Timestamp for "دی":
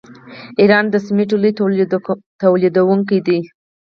3.27-3.39